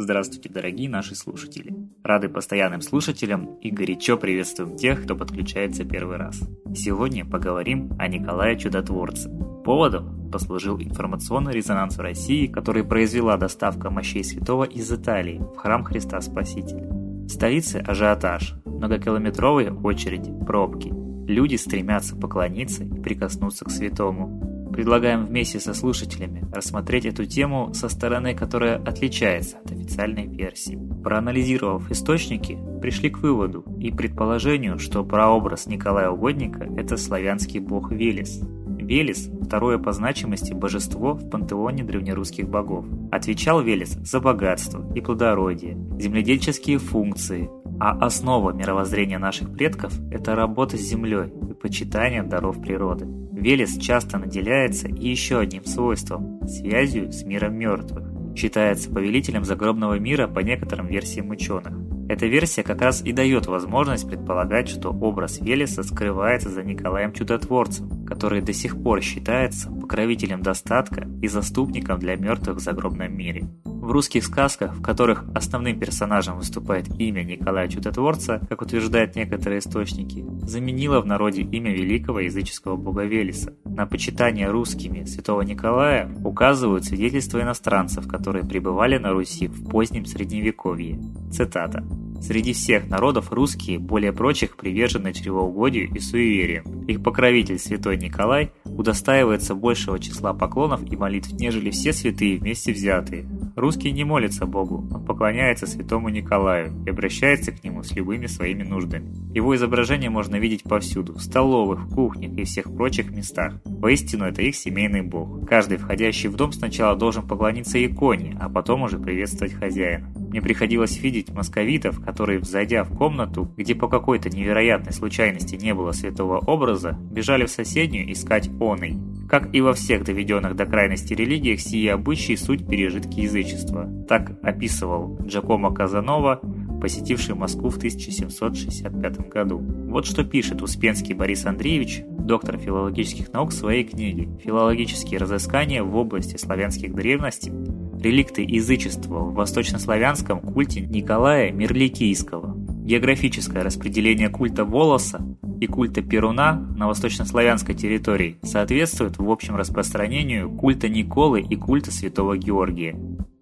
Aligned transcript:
Здравствуйте, 0.00 0.48
дорогие 0.48 0.88
наши 0.88 1.16
слушатели. 1.16 1.74
Рады 2.04 2.28
постоянным 2.28 2.82
слушателям 2.82 3.56
и 3.56 3.72
горячо 3.72 4.16
приветствуем 4.16 4.76
тех, 4.76 5.02
кто 5.02 5.16
подключается 5.16 5.84
первый 5.84 6.18
раз. 6.18 6.40
Сегодня 6.72 7.26
поговорим 7.26 7.90
о 7.98 8.06
Николае 8.06 8.56
Чудотворце. 8.56 9.28
Поводом 9.64 10.30
послужил 10.30 10.80
информационный 10.80 11.52
резонанс 11.52 11.96
в 11.96 12.00
России, 12.00 12.46
который 12.46 12.84
произвела 12.84 13.36
доставка 13.36 13.90
мощей 13.90 14.22
святого 14.22 14.62
из 14.62 14.88
Италии 14.92 15.38
в 15.40 15.56
храм 15.56 15.82
Христа 15.82 16.20
Спасителя. 16.20 16.86
В 16.88 17.28
столице 17.28 17.82
ажиотаж, 17.84 18.54
многокилометровые 18.66 19.72
очереди, 19.72 20.32
пробки. 20.46 20.94
Люди 21.26 21.56
стремятся 21.56 22.14
поклониться 22.14 22.84
и 22.84 23.00
прикоснуться 23.00 23.64
к 23.64 23.70
святому. 23.72 24.47
Предлагаем 24.72 25.26
вместе 25.26 25.60
со 25.60 25.74
слушателями 25.74 26.46
рассмотреть 26.52 27.06
эту 27.06 27.24
тему 27.24 27.72
со 27.74 27.88
стороны, 27.88 28.34
которая 28.34 28.76
отличается 28.76 29.58
от 29.58 29.72
официальной 29.72 30.26
версии. 30.26 30.78
Проанализировав 31.02 31.90
источники, 31.90 32.58
пришли 32.80 33.10
к 33.10 33.18
выводу 33.18 33.64
и 33.78 33.90
предположению, 33.90 34.78
что 34.78 35.04
прообраз 35.04 35.66
Николая 35.66 36.10
Угодника– 36.10 36.64
это 36.76 36.96
славянский 36.96 37.60
бог 37.60 37.90
Велес. 37.90 38.40
Велес– 38.66 39.30
второе 39.42 39.78
по 39.78 39.92
значимости 39.92 40.52
божество 40.52 41.14
в 41.14 41.28
пантеоне 41.28 41.84
древнерусских 41.84 42.48
богов. 42.48 42.86
Отвечал 43.10 43.60
Велес 43.60 43.90
за 43.90 44.20
богатство 44.20 44.84
и 44.94 45.00
плодородие, 45.00 45.76
земледельческие 45.98 46.78
функции, 46.78 47.50
а 47.80 47.92
основа 48.04 48.52
мировоззрения 48.52 49.18
наших 49.18 49.52
предков– 49.52 49.92
это 50.10 50.34
работа 50.34 50.76
с 50.76 50.80
землей 50.80 51.32
и 51.48 51.54
почитание 51.54 52.22
даров 52.22 52.60
природы. 52.60 53.06
Велес 53.40 53.78
часто 53.78 54.18
наделяется 54.18 54.88
и 54.88 55.08
еще 55.08 55.38
одним 55.38 55.64
свойством– 55.64 56.40
связью 56.48 57.12
с 57.12 57.22
миром 57.22 57.54
мертвых. 57.54 58.04
Считается 58.34 58.90
повелителем 58.90 59.44
загробного 59.44 59.98
мира 59.98 60.26
по 60.26 60.40
некоторым 60.40 60.88
версиям 60.88 61.30
ученых. 61.30 61.72
Эта 62.08 62.26
версия 62.26 62.64
как 62.64 62.82
раз 62.82 63.00
и 63.02 63.12
дает 63.12 63.46
возможность 63.46 64.08
предполагать, 64.08 64.68
что 64.68 64.90
образ 64.90 65.40
Велеса 65.40 65.84
скрывается 65.84 66.48
за 66.48 66.64
Николаем 66.64 67.12
Чудотворцем, 67.12 68.04
который 68.06 68.40
до 68.40 68.52
сих 68.52 68.82
пор 68.82 69.02
считается 69.02 69.70
покровителем 69.70 70.42
достатка 70.42 71.06
и 71.22 71.28
заступником 71.28 72.00
для 72.00 72.16
мертвых 72.16 72.56
в 72.56 72.60
загробном 72.60 73.16
мире. 73.16 73.48
В 73.88 73.90
русских 73.90 74.22
сказках, 74.22 74.74
в 74.74 74.82
которых 74.82 75.24
основным 75.34 75.80
персонажем 75.80 76.36
выступает 76.36 76.88
имя 77.00 77.22
Николая 77.22 77.68
Чудотворца, 77.68 78.38
как 78.46 78.60
утверждают 78.60 79.16
некоторые 79.16 79.60
источники, 79.60 80.26
заменило 80.42 81.00
в 81.00 81.06
народе 81.06 81.40
имя 81.40 81.72
великого 81.72 82.20
языческого 82.20 82.76
бога 82.76 83.04
Велеса. 83.04 83.54
На 83.64 83.86
почитание 83.86 84.50
русскими 84.50 85.04
святого 85.04 85.40
Николая 85.40 86.14
указывают 86.22 86.84
свидетельства 86.84 87.40
иностранцев, 87.40 88.06
которые 88.06 88.44
пребывали 88.44 88.98
на 88.98 89.12
Руси 89.12 89.46
в 89.46 89.66
позднем 89.70 90.04
Средневековье. 90.04 91.00
Цитата. 91.32 91.82
Среди 92.20 92.52
всех 92.52 92.88
народов 92.88 93.32
русские, 93.32 93.78
более 93.78 94.12
прочих, 94.12 94.56
привержены 94.56 95.12
чревоугодию 95.12 95.88
и 95.88 95.98
суевериям. 96.00 96.84
Их 96.86 97.02
покровитель 97.02 97.58
святой 97.58 97.96
Николай 97.96 98.52
удостаивается 98.64 99.54
большего 99.54 99.98
числа 99.98 100.34
поклонов 100.34 100.82
и 100.90 100.96
молитв, 100.96 101.32
нежели 101.32 101.70
все 101.70 101.92
святые 101.92 102.38
вместе 102.38 102.72
взятые. 102.72 103.26
Русский 103.56 103.90
не 103.92 104.04
молится 104.04 104.46
Богу, 104.46 104.86
он 104.92 105.04
поклоняется 105.04 105.66
святому 105.66 106.08
Николаю 106.08 106.72
и 106.86 106.90
обращается 106.90 107.52
к 107.52 107.64
нему 107.64 107.82
с 107.82 107.92
любыми 107.92 108.26
своими 108.26 108.62
нуждами. 108.62 109.12
Его 109.34 109.54
изображение 109.56 110.10
можно 110.10 110.36
видеть 110.36 110.62
повсюду, 110.62 111.14
в 111.14 111.20
столовых, 111.20 111.88
кухнях 111.88 112.32
и 112.38 112.44
всех 112.44 112.72
прочих 112.74 113.10
местах. 113.10 113.54
Воистину, 113.64 114.24
это 114.24 114.42
их 114.42 114.54
семейный 114.54 115.02
бог. 115.02 115.48
Каждый, 115.48 115.78
входящий 115.78 116.28
в 116.28 116.36
дом, 116.36 116.52
сначала 116.52 116.96
должен 116.96 117.26
поклониться 117.26 117.84
иконе, 117.84 118.36
а 118.40 118.48
потом 118.48 118.82
уже 118.82 118.98
приветствовать 118.98 119.54
хозяина. 119.54 120.12
Мне 120.28 120.42
приходилось 120.42 120.98
видеть 120.98 121.30
московитов, 121.30 122.04
которые, 122.04 122.38
взойдя 122.38 122.84
в 122.84 122.94
комнату, 122.94 123.50
где 123.56 123.74
по 123.74 123.88
какой-то 123.88 124.28
невероятной 124.28 124.92
случайности 124.92 125.56
не 125.56 125.72
было 125.72 125.92
святого 125.92 126.38
образа, 126.38 126.98
бежали 127.10 127.46
в 127.46 127.50
соседнюю 127.50 128.12
искать 128.12 128.50
оный. 128.60 128.98
Как 129.28 129.54
и 129.54 129.60
во 129.60 129.72
всех 129.72 130.04
доведенных 130.04 130.54
до 130.54 130.66
крайности 130.66 131.14
религиях, 131.14 131.60
сие 131.60 131.92
обычаи 131.92 132.34
суть 132.34 132.66
пережитки 132.66 133.20
язычества. 133.20 133.88
Так 134.08 134.38
описывал 134.42 135.18
Джакомо 135.24 135.72
Казанова, 135.72 136.40
посетивший 136.80 137.34
Москву 137.34 137.70
в 137.70 137.76
1765 137.78 139.28
году. 139.28 139.58
Вот 139.58 140.06
что 140.06 140.24
пишет 140.24 140.62
Успенский 140.62 141.14
Борис 141.14 141.44
Андреевич, 141.46 142.02
доктор 142.06 142.58
филологических 142.58 143.32
наук 143.32 143.50
в 143.50 143.54
своей 143.54 143.84
книге 143.84 144.28
«Филологические 144.44 145.18
разыскания 145.20 145.82
в 145.82 145.96
области 145.96 146.36
славянских 146.36 146.94
древностей. 146.94 147.52
Реликты 148.00 148.42
язычества 148.42 149.18
в 149.18 149.34
восточнославянском 149.34 150.40
культе 150.40 150.80
Николая 150.82 151.50
Мирликийского. 151.50 152.54
Географическое 152.56 153.64
распределение 153.64 154.28
культа 154.28 154.64
волоса 154.64 155.20
и 155.60 155.66
культа 155.66 156.00
Перуна 156.00 156.52
на 156.52 156.86
восточнославянской 156.86 157.74
территории 157.74 158.38
соответствует 158.42 159.18
в 159.18 159.28
общем 159.28 159.56
распространению 159.56 160.48
культа 160.48 160.88
Николы 160.88 161.40
и 161.40 161.56
культа 161.56 161.90
Святого 161.90 162.38
Георгия. 162.38 162.94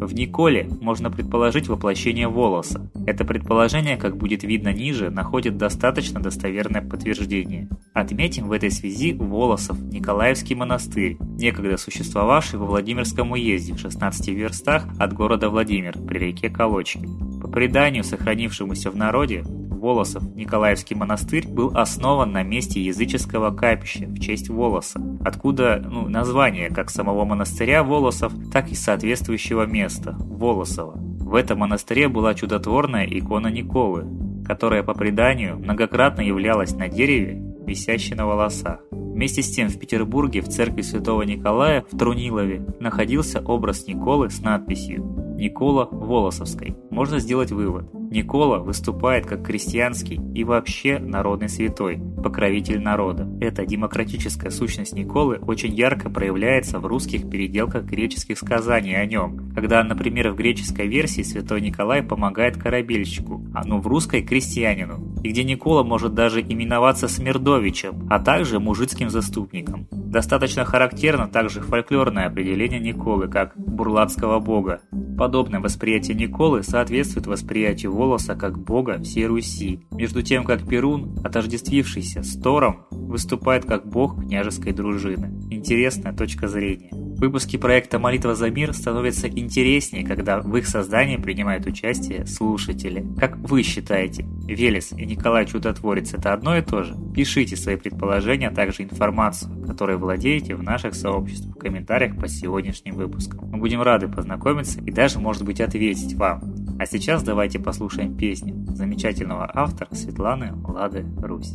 В 0.00 0.14
Николе 0.14 0.66
можно 0.80 1.10
предположить 1.10 1.68
воплощение 1.68 2.26
волоса. 2.26 2.90
Это 3.06 3.26
предположение, 3.26 3.98
как 3.98 4.16
будет 4.16 4.42
видно 4.42 4.72
ниже, 4.72 5.10
находит 5.10 5.58
достаточно 5.58 6.20
достоверное 6.20 6.80
подтверждение. 6.80 7.68
Отметим 7.92 8.48
в 8.48 8.52
этой 8.52 8.70
связи 8.70 9.12
Волосов 9.12 9.78
Николаевский 9.78 10.54
монастырь, 10.54 11.18
некогда 11.20 11.76
существовавший 11.76 12.58
во 12.58 12.64
Владимирском 12.64 13.32
уезде 13.32 13.74
в 13.74 13.78
16 13.78 14.28
верстах 14.28 14.86
от 14.98 15.12
города 15.12 15.50
Владимир 15.50 15.98
при 15.98 16.18
реке 16.18 16.48
Колочки. 16.48 17.06
По 17.42 17.48
преданию, 17.48 18.02
сохранившемуся 18.02 18.90
в 18.90 18.96
народе, 18.96 19.44
Волосов 19.80 20.22
Николаевский 20.34 20.94
монастырь 20.94 21.48
был 21.48 21.72
основан 21.74 22.32
на 22.32 22.42
месте 22.42 22.80
языческого 22.82 23.50
капища 23.50 24.06
в 24.06 24.20
честь 24.20 24.50
Волоса, 24.50 25.00
откуда 25.24 25.82
ну, 25.82 26.06
название 26.08 26.68
как 26.68 26.90
самого 26.90 27.24
монастыря 27.24 27.82
Волосов, 27.82 28.32
так 28.52 28.70
и 28.70 28.74
соответствующего 28.74 29.64
места– 29.64 30.16
Волосово. 30.18 30.98
В 30.98 31.34
этом 31.34 31.60
монастыре 31.60 32.08
была 32.08 32.34
чудотворная 32.34 33.06
икона 33.06 33.48
Николы, 33.48 34.06
которая 34.44 34.82
по 34.82 34.94
преданию 34.94 35.56
многократно 35.58 36.20
являлась 36.20 36.74
на 36.74 36.88
дереве, 36.88 37.40
висящей 37.66 38.16
на 38.16 38.26
волосах. 38.26 38.80
Вместе 38.90 39.42
с 39.42 39.50
тем 39.50 39.68
в 39.68 39.78
Петербурге 39.78 40.40
в 40.40 40.48
церкви 40.48 40.82
Святого 40.82 41.22
Николая 41.22 41.84
в 41.90 41.96
Трунилове 41.96 42.66
находился 42.80 43.40
образ 43.40 43.86
Николы 43.86 44.28
с 44.28 44.40
надписью 44.40 45.04
«Никола 45.36 45.88
Волосовской». 45.90 46.76
Можно 46.90 47.18
сделать 47.18 47.52
вывод– 47.52 47.86
Никола 48.10 48.58
выступает 48.58 49.24
как 49.24 49.46
крестьянский 49.46 50.20
и 50.34 50.42
вообще 50.42 50.98
народный 50.98 51.48
святой, 51.48 52.00
покровитель 52.22 52.80
народа. 52.80 53.28
Эта 53.40 53.64
демократическая 53.64 54.50
сущность 54.50 54.94
Николы 54.94 55.38
очень 55.38 55.72
ярко 55.72 56.10
проявляется 56.10 56.80
в 56.80 56.86
русских 56.86 57.30
переделках 57.30 57.84
греческих 57.84 58.36
сказаний 58.36 59.00
о 59.00 59.06
нем, 59.06 59.52
когда, 59.54 59.84
например, 59.84 60.32
в 60.32 60.36
греческой 60.36 60.88
версии 60.88 61.22
святой 61.22 61.60
Николай 61.60 62.02
помогает 62.02 62.56
корабельщику, 62.56 63.44
а 63.54 63.64
ну 63.64 63.78
в 63.78 63.86
русской– 63.86 64.22
крестьянину, 64.26 65.14
и 65.22 65.28
где 65.28 65.44
Никола 65.44 65.84
может 65.84 66.12
даже 66.12 66.40
именоваться 66.40 67.06
Смердовичем, 67.06 68.08
а 68.10 68.18
также 68.18 68.58
мужицким 68.58 69.08
заступником. 69.08 69.86
Достаточно 69.92 70.64
характерно 70.64 71.28
также 71.28 71.60
фольклорное 71.60 72.26
определение 72.26 72.80
Николы 72.80 73.28
как 73.28 73.52
бурлацкого 73.56 74.40
бога. 74.40 74.80
Подобное 75.16 75.60
восприятие 75.60 76.16
Николы 76.16 76.64
соответствует 76.80 77.26
восприятию 77.26 77.92
Волоса 77.92 78.34
как 78.34 78.58
бога 78.58 79.02
всей 79.02 79.26
Руси, 79.26 79.80
между 79.90 80.22
тем 80.22 80.44
как 80.44 80.66
Перун, 80.66 81.14
отождествившийся 81.22 82.22
с 82.22 82.40
Тором, 82.40 82.86
выступает 82.90 83.66
как 83.66 83.86
бог 83.86 84.18
княжеской 84.18 84.72
дружины. 84.72 85.30
Интересная 85.50 86.14
точка 86.14 86.48
зрения. 86.48 86.88
Выпуски 87.20 87.58
проекта 87.58 87.98
«Молитва 87.98 88.34
за 88.34 88.48
мир» 88.48 88.72
становятся 88.72 89.28
интереснее, 89.28 90.06
когда 90.06 90.40
в 90.40 90.56
их 90.56 90.66
создании 90.66 91.18
принимают 91.18 91.66
участие 91.66 92.24
слушатели. 92.24 93.04
Как 93.18 93.36
вы 93.36 93.62
считаете, 93.62 94.24
Велес 94.46 94.92
и 94.92 95.04
Николай 95.04 95.44
Чудотворец– 95.44 96.14
это 96.14 96.32
одно 96.32 96.56
и 96.56 96.62
то 96.62 96.82
же? 96.82 96.96
Пишите 97.14 97.56
свои 97.56 97.76
предположения, 97.76 98.48
а 98.48 98.54
также 98.54 98.84
информацию, 98.84 99.66
которой 99.66 99.98
владеете 99.98 100.54
в 100.54 100.62
наших 100.62 100.94
сообществах 100.94 101.56
в 101.56 101.58
комментариях 101.58 102.16
по 102.16 102.26
сегодняшним 102.26 102.94
выпускам. 102.94 103.50
Мы 103.50 103.58
будем 103.58 103.82
рады 103.82 104.08
познакомиться 104.08 104.80
и 104.80 104.90
даже, 104.90 105.18
может 105.18 105.44
быть, 105.44 105.60
ответить 105.60 106.14
вам. 106.14 106.49
А 106.80 106.86
сейчас 106.86 107.22
давайте 107.22 107.58
послушаем 107.58 108.16
песню 108.16 108.64
замечательного 108.74 109.50
автора 109.52 109.94
Светланы 109.94 110.54
Лады 110.66 111.04
Русь. 111.20 111.52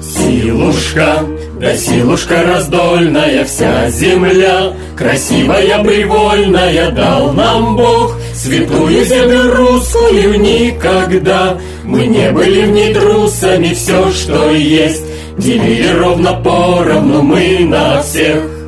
Силушка 0.00 1.18
Да 1.60 1.76
силушка 1.76 2.42
раздольная 2.42 3.44
вся 3.44 3.90
земля, 3.90 4.72
Красивая, 4.96 5.84
привольная 5.84 6.90
дал 6.90 7.34
нам 7.34 7.76
Бог, 7.76 8.16
Святую 8.34 9.04
землю 9.04 9.54
русскую 9.54 10.40
никогда. 10.40 11.58
Мы 11.84 12.06
не 12.06 12.30
были 12.30 12.62
в 12.62 12.70
ней 12.70 12.94
трусами, 12.94 13.74
все, 13.74 14.10
что 14.10 14.52
есть, 14.52 15.04
Делили 15.36 15.88
ровно 15.98 16.32
поровну 16.32 17.20
мы 17.20 17.58
на 17.66 18.00
всех. 18.00 18.59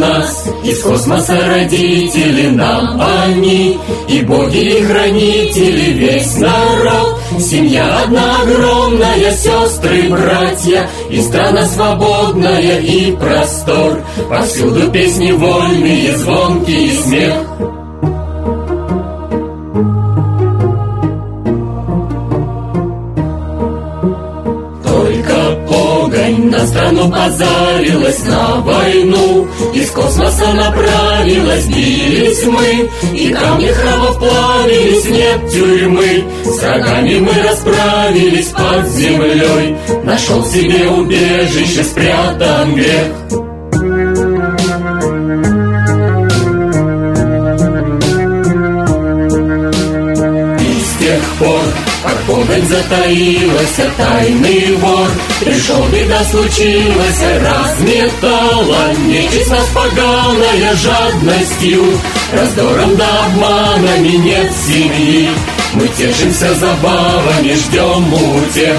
Нас 0.00 0.48
из 0.64 0.82
космоса 0.82 1.38
родители 1.46 2.48
нам 2.48 3.00
они 3.22 3.78
И 4.08 4.22
боги 4.22 4.78
и 4.78 4.82
хранители 4.82 5.92
весь 5.92 6.36
народ. 6.38 7.18
Семья 7.38 8.02
одна 8.02 8.42
огромная, 8.42 9.32
сестры, 9.32 10.08
братья 10.08 10.88
И 11.10 11.20
страна 11.20 11.66
свободная 11.66 12.80
и 12.80 13.12
простор. 13.12 14.02
Повсюду 14.28 14.90
песни 14.90 15.32
вольные, 15.32 16.16
звонкий 16.16 16.92
смех 16.96 17.59
На 26.38 26.66
страну 26.66 27.10
позарилась 27.10 28.24
на 28.24 28.60
войну 28.60 29.48
Из 29.74 29.90
космоса 29.90 30.52
направилась, 30.52 31.66
бились 31.66 32.44
мы 32.44 32.90
И 33.16 33.32
камни 33.32 33.66
храмов 33.66 34.18
плавились, 34.18 35.04
нет 35.06 35.50
тюрьмы. 35.50 36.24
С 36.44 36.62
врагами 36.62 37.18
мы 37.18 37.32
расправились 37.42 38.48
под 38.48 38.88
землей 38.88 39.76
Нашел 40.04 40.44
себе 40.44 40.88
убежище, 40.88 41.84
спрятан 41.84 42.74
грех 42.74 43.49
Погонь 52.40 52.66
затаилась, 52.66 53.80
тайный 53.98 54.74
вор 54.76 55.08
Пришел, 55.40 55.84
беда 55.88 56.24
случилась, 56.24 57.22
разметала 57.38 58.94
Нечисть 59.06 59.50
нас 59.50 59.68
поганая 59.74 60.74
жадностью 60.74 61.84
Раздором 62.32 62.96
да 62.96 63.26
обманами 63.26 64.16
нет 64.16 64.50
семьи 64.54 65.28
Мы 65.74 65.86
тешимся 65.88 66.54
забавами, 66.54 67.52
ждем 67.52 68.14
утех 68.14 68.78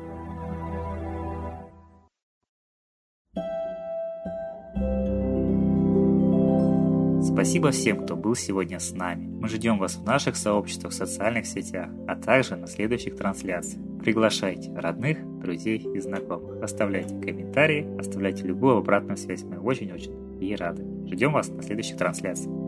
Спасибо 7.41 7.71
всем, 7.71 8.03
кто 8.03 8.15
был 8.15 8.35
сегодня 8.35 8.79
с 8.79 8.91
нами. 8.91 9.25
Мы 9.25 9.47
ждем 9.47 9.79
вас 9.79 9.95
в 9.95 10.03
наших 10.03 10.35
сообществах 10.35 10.93
в 10.93 10.95
социальных 10.95 11.47
сетях, 11.47 11.89
а 12.07 12.15
также 12.15 12.55
на 12.55 12.67
следующих 12.67 13.15
трансляциях. 13.15 13.81
Приглашайте 13.99 14.71
родных, 14.75 15.17
друзей 15.39 15.79
и 15.79 15.99
знакомых. 15.99 16.61
Оставляйте 16.61 17.19
комментарии, 17.19 17.97
оставляйте 17.99 18.43
любую 18.43 18.77
обратную 18.77 19.17
связь. 19.17 19.41
Мы 19.41 19.57
очень-очень 19.57 20.39
и 20.39 20.55
рады. 20.55 20.85
Ждем 21.07 21.33
вас 21.33 21.49
на 21.49 21.63
следующих 21.63 21.97
трансляциях. 21.97 22.60